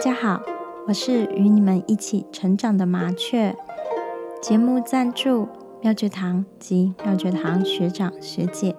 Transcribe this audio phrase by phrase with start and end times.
[0.00, 0.40] 大家好，
[0.86, 3.54] 我是与你们一起成长的麻雀。
[4.40, 5.46] 节目赞助
[5.82, 8.74] 妙觉堂及妙觉堂学长学姐。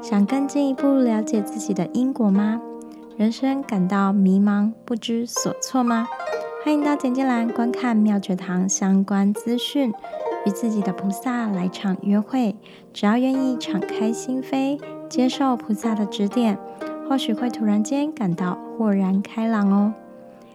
[0.00, 2.62] 想更进一步了解自己的因果吗？
[3.18, 6.08] 人生感到迷茫不知所措吗？
[6.64, 9.92] 欢迎到简介栏观看妙觉堂相关资讯，
[10.46, 12.56] 与自己的菩萨来场约会。
[12.94, 14.80] 只要愿意敞开心扉，
[15.10, 16.58] 接受菩萨的指点，
[17.06, 19.92] 或许会突然间感到豁然开朗哦。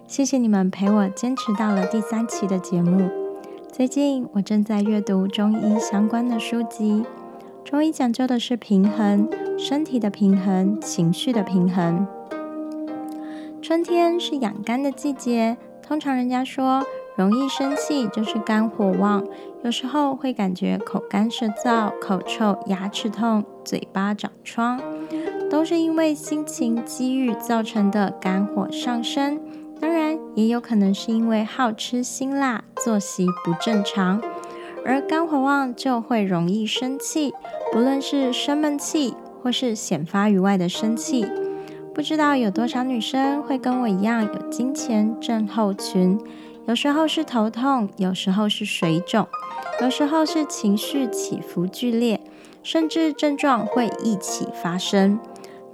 [0.07, 3.09] 谢谢你们陪我坚持到了第三期的节目。
[3.73, 7.03] 最近我正在阅读中医相关的书籍。
[7.65, 9.27] 中医讲究的是平衡，
[9.59, 12.07] 身体的平衡，情绪的平衡。
[13.61, 16.85] 春天是养肝的季节，通常人家说
[17.17, 19.27] 容易生气就是肝火旺，
[19.61, 24.79] 有时候会感觉口干舌燥、口臭、牙齿痛、嘴巴长疮，
[25.49, 29.41] 都是因为心情积郁造成的肝火上升。
[30.37, 34.21] 也有可能是因为好吃辛辣、作息不正常，
[34.85, 37.33] 而肝火旺就会容易生气，
[37.73, 41.25] 不论是生闷气或是显发于外的生气。
[41.91, 46.19] 不知道有多少女生会跟我一样有金钱症候群，
[46.67, 49.27] 有时候是头痛，有时候是水肿，
[49.81, 52.21] 有时候是情绪起伏剧烈，
[52.61, 55.19] 甚至症状会一起发生。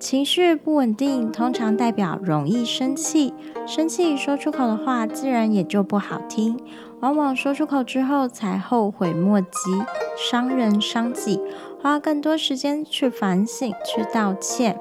[0.04, 3.34] 情绪不稳定，通常代表容易生气。
[3.66, 6.60] 生气说出口的话，自然也就不好听。
[7.00, 9.48] 往往说出口之后，才后悔莫及，
[10.18, 11.40] 伤人伤己，
[11.82, 14.78] 花更多时间去反省、去道歉。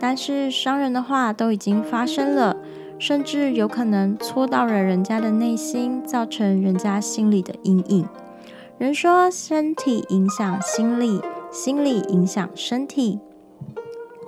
[0.00, 2.56] 但是伤人的话都已经发生了，
[2.98, 8.08] 甚至有可能戳到了人家的内心，造成人家心里的阴影。
[8.78, 13.20] 人说，身体影响心理，心理影响身体。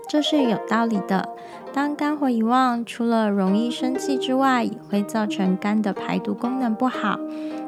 [0.09, 1.29] 这是有道理的。
[1.73, 7.19] 当肝火一旺，除了容易生气之外，也会造成肝的排毒功能不好，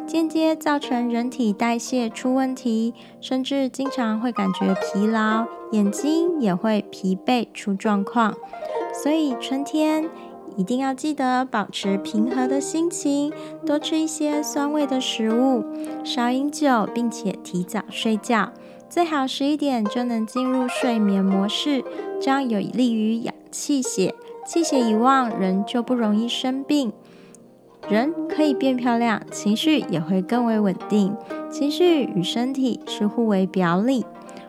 [0.06, 8.34] 间接造成人体代谢出问题，甚至经常会感觉疲劳，眼睛也会疲惫出状况。
[9.02, 10.08] 所以春天
[10.56, 13.32] 一定要记得保持平和的心情，
[13.66, 15.64] 多吃一些酸味的食物，
[16.04, 18.52] 少饮酒，并且提早睡觉。
[18.88, 21.84] 最好十一点就能进入睡眠模式，
[22.20, 24.14] 这样有利于养气血。
[24.46, 26.92] 气血一旺，人就不容易生病，
[27.88, 31.16] 人可以变漂亮，情绪也会更为稳定。
[31.50, 34.06] 情绪与身体是互为表里，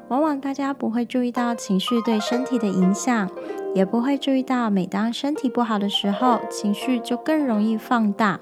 [0.09, 3.29] 往往大家不会注意到情绪对身体的影响，
[3.73, 8.39] 也不会注意到每当身体不好的时候，情绪就更容易放大。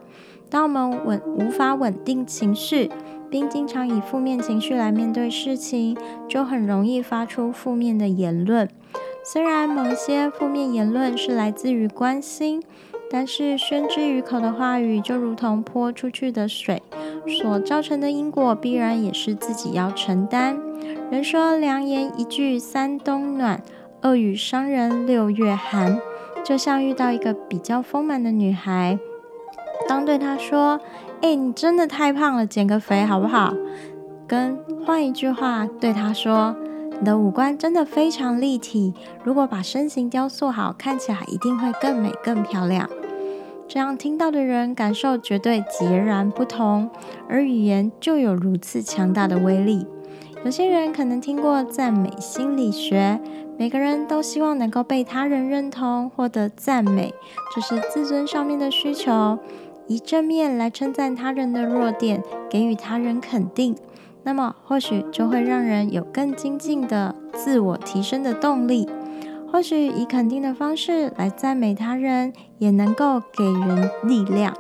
[0.49, 2.91] 当我们稳无法稳定情绪。
[3.27, 5.97] 并经常以负面情绪来面对事情，
[6.27, 8.69] 就很容易发出负面的言论。
[9.27, 12.61] 虽然某些负面言论是来自于关心，
[13.09, 16.83] 但是宣之于口的话语就如同泼出去的水，
[17.41, 20.55] 所造成的因果必然也是自己要承担。
[21.09, 23.63] 人说良言一句三冬暖，
[24.03, 25.99] 恶语伤人六月寒。
[26.43, 28.99] 就像遇到一个比较丰满的女孩，
[29.87, 30.79] 当对她说。
[31.21, 33.51] 哎，你真的太胖了，减个肥好不好？
[34.27, 36.55] 跟换一句话对她说，
[36.99, 42.89] 你的五官真的非常立体，如果把身形雕塑好，看起来一定会更美更漂亮。
[43.67, 46.89] 这样听到的人感受绝对截然不同，
[47.27, 49.85] 而语言就有如此强大的威力。
[50.43, 53.19] 有些人可能听过赞美心理学，
[53.57, 57.13] 每个人都希望能够被他人认同，获得赞美，
[57.53, 59.39] 这是自尊上面的需求。
[59.87, 63.75] 以正面来称赞他人的弱点，给予他人肯定，
[64.25, 68.89] 那么或许就会让人有更精进的自我提升的动力。
[69.51, 74.53] 或许以肯定的方式来赞美他人，也能够给人力量。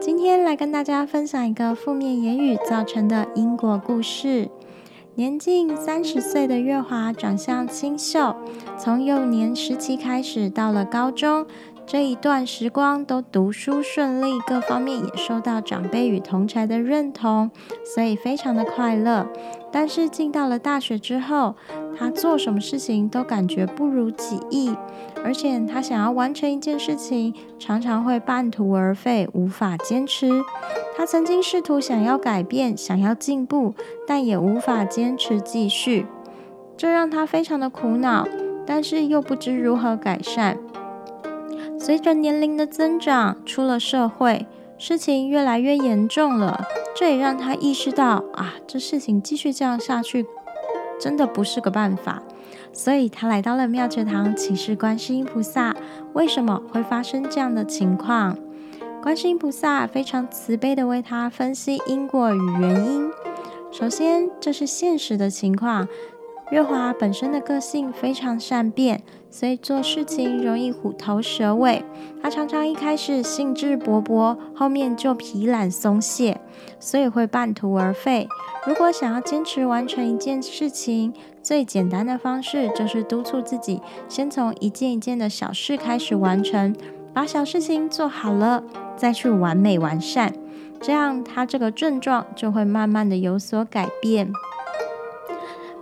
[0.00, 4.48] 今天来跟大家分享一个负面言语造成的因果故事。
[5.16, 8.34] 年近三十岁的月华，长相清秀，
[8.78, 11.44] 从幼年时期开始，到了高中。
[11.92, 17.50] 这一段时光都读书顺利，各方面也受到长辈与同才的认同，
[17.84, 19.26] 所以非常的快乐。
[19.72, 21.56] 但是进到了大学之后，
[21.98, 24.72] 他做什么事情都感觉不如己意，
[25.24, 30.30] 而且他想要完成一件事情，常常会半途而废，无法坚持。
[30.96, 33.74] 他曾经试图想要改变，想要进步，
[34.06, 36.06] 但也无法坚持继续，
[36.76, 38.28] 这让他非常的苦恼，
[38.64, 40.56] 但是又不知如何改善。
[41.82, 44.46] 随着年龄的增长，出了社会，
[44.76, 46.62] 事情越来越严重了。
[46.94, 50.26] 这也让他意识到啊，这事情继续这样下去，
[51.00, 52.22] 真的不是个办法。
[52.74, 55.74] 所以他来到了妙觉堂，请示观世音菩萨，
[56.12, 58.36] 为什么会发生这样的情况？
[59.02, 63.10] 观世音菩萨非常慈悲的为他分析因果与原因。
[63.72, 65.88] 首先，这是现实的情况。
[66.50, 71.84] 月华本身的个性非常善变，所以做事情容易虎头蛇尾。
[72.20, 76.40] 他常常一开始兴致勃勃，后面就疲懒松懈，
[76.80, 78.28] 所以会半途而废。
[78.66, 86.74] 如果想要坚持完成一件事情，最简单的方式就是督促自己，先从一件一件的小事开始完成，
[87.14, 88.64] 把小事情做好了，
[88.96, 90.34] 再去完美完善。
[90.80, 94.32] 这样，他这个症状就会慢慢的有所改变。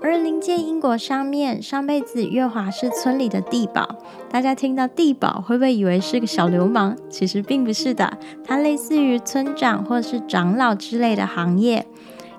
[0.00, 3.88] 而临界因果上面，上辈子月华是村里的地保。
[4.30, 6.96] 大家听到地保，会不会以为是个小流氓？
[7.10, 11.86] 其实并不是的，他类似于村长或是长老之类的行业。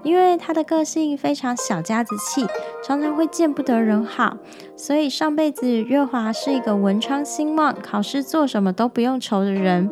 [0.02, 2.48] 因为他的个性非常小家子气，
[2.82, 4.38] 常常会见不得人好，
[4.78, 9.90] 所以上辈子月华是一个文昌兴旺、考试做什么都不用愁的人。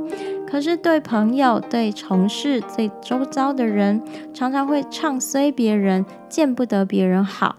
[0.50, 4.02] 可是对朋友、对同事、对周遭的人，
[4.34, 7.56] 常常会唱衰别人，见不得别人好，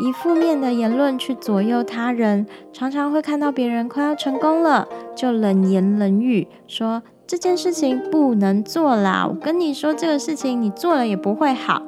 [0.00, 2.46] 以负面的言论去左右他人。
[2.72, 9.24] 常常会看到别人快要成功了，就冷言冷语说这件事情不能做啦。
[9.28, 11.82] 我跟你说这个事情，你做了也不会好。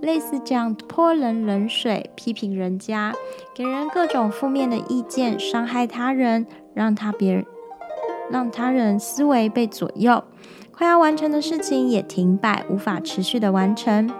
[0.00, 3.14] 类似这样泼人冷水、批评人家，
[3.54, 6.44] 给人各种负面的意见，伤害他人，
[6.74, 7.46] 让他别人。
[8.32, 10.24] 让他人思维被左右，
[10.72, 14.10] 快要完成的事情也停摆，无法持续的完成。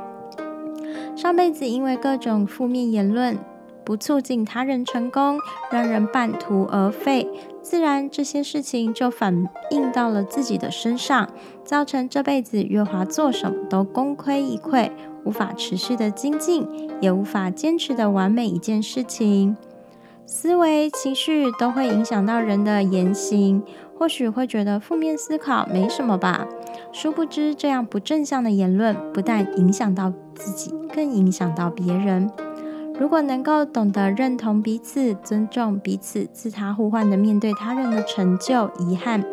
[1.17, 3.39] 上辈子因为各种负面言论，
[3.85, 5.39] 不促进他人成功，
[5.71, 7.27] 让人半途而废，
[7.63, 11.29] 自然这些事情就反映到了自己的身上，
[11.65, 14.91] 造成这辈子月华做什么都功亏一篑，
[15.25, 16.69] 无法持续的精进，
[17.01, 19.57] 也无法坚持的完美一件事情。
[20.25, 23.63] 思维、情绪都会影响到人的言行。
[24.03, 26.45] 或许会觉得负面思考没什么吧，
[26.91, 32.29] 殊不知这样不正向的言论不但影响到自己，更影响到别人。
[32.99, 39.25] 如果能够懂得认同彼此、尊重彼此、自他互换的面对他人的成就、遗憾，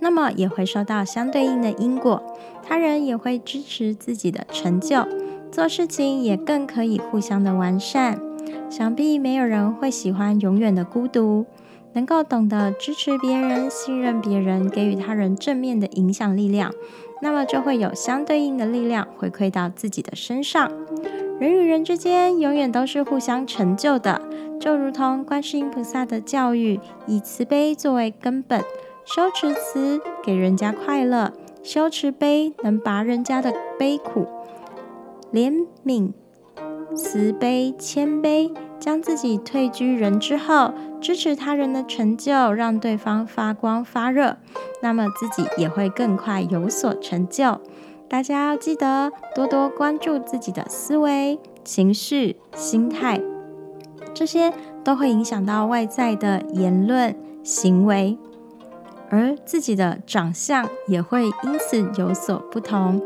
[0.00, 2.22] 那么也会收到相对应的因果，
[2.66, 5.06] 他人也会支持自己的成就，
[5.50, 8.18] 做事情也更可以互相的完善。
[8.70, 11.44] 想必没有人会喜欢永远的孤独。
[11.94, 16.72] 能够懂得支持别人、信任别人、给予他人正面的影响力量，
[17.20, 20.70] 那么就会有相对应的力量回馈到自己的身上。
[21.38, 24.22] 人与人之间永远都是互相成就的，
[24.60, 28.62] 就如同观世音菩萨的教育，以慈悲作为根本，
[29.04, 34.26] 修持慈给人家快乐，修持悲能拔人家的悲苦，
[35.32, 36.12] 怜悯、
[36.94, 38.52] 慈悲、谦卑。
[38.82, 44.36] 将自己退居人之后，支持他人的成就，让对方发光发热，
[44.82, 47.60] 那么自己也会更快有所成就。
[48.08, 53.20] 大家要记得多多关注自己的思维、情绪、心态，
[54.12, 54.52] 这些
[54.82, 57.14] 都会影响到外在的言论、
[57.44, 58.18] 行为，
[59.10, 63.00] 而自己的长相也会因此有所不同。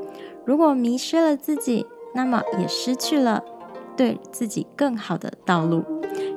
[0.46, 3.44] 如果迷失了自己，那么也失去了。
[3.96, 5.84] 对自己更好的道路。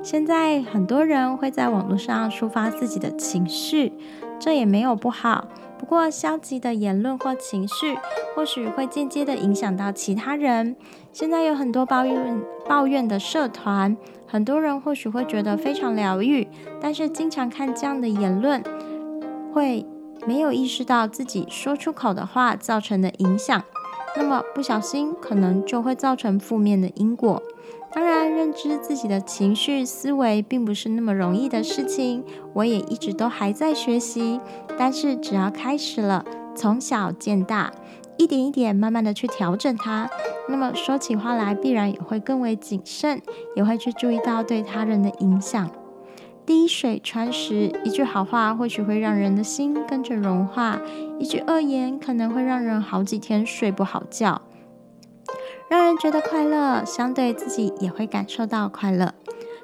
[0.01, 3.93] 现在很多人会在网络上抒发自己的情绪，
[4.39, 5.47] 这也没有不好。
[5.77, 7.97] 不过，消极的言论或情绪，
[8.35, 10.75] 或许会间接的影响到其他人。
[11.13, 13.95] 现在有很多抱怨抱怨的社团，
[14.27, 16.47] 很多人或许会觉得非常疗愈，
[16.81, 18.61] 但是经常看这样的言论，
[19.53, 19.85] 会
[20.27, 23.63] 没有意识到自己说出口的话造成的影响。
[24.19, 27.41] 那么不小心，可能就会造成负面的因果。
[27.91, 32.23] 当然，认知自己的情绪思维并不是那么容易的事情，
[32.53, 34.39] 我也一直都还在学习。
[34.77, 36.23] 但是只要开始了，
[36.53, 37.71] 从小见大，
[38.17, 40.09] 一点一点慢慢的去调整它，
[40.49, 43.21] 那么说起话来必然也会更为谨慎，
[43.55, 45.71] 也会去注意到对他人的影响。
[46.49, 50.79] 滴水穿石，一句好话或许会让人的心跟着融化；
[51.19, 54.41] 一句恶言可能会让人好几天睡不好觉。
[55.69, 59.13] 让人觉得快乐，相对自己也会感受到快乐。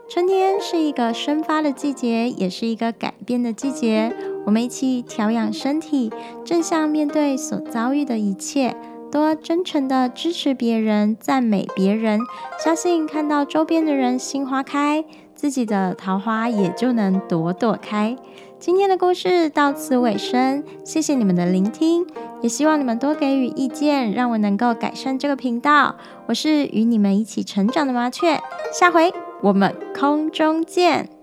[0.07, 4.15] 春天是一个生发的季节，也是一个改变的季节。
[4.45, 6.11] 我们一起调养身体，
[6.45, 8.75] 正向面对所遭遇的一切，
[9.11, 12.19] 多真诚的支持别人，赞美别人，
[12.63, 15.03] 相信看到周边的人心花开。
[15.35, 18.15] 自己的桃花也就能朵朵开。
[18.57, 22.05] 今天的故事到此尾声，谢谢你们的聆听，
[22.41, 25.95] 也希望你们多给予意见，让我能够改善这个频道。
[26.25, 28.41] 我是与你们一起成长的麻雀，
[28.73, 31.14] 下回我们空中见。